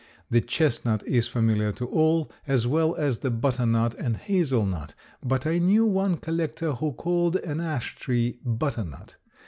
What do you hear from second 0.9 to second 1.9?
is familiar to